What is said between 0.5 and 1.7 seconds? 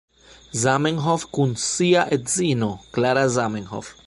Zamenhof kun